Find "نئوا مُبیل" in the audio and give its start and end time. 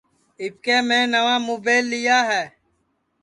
1.13-1.83